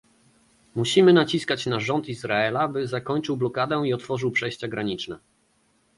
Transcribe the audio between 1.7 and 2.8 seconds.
rząd Izraela,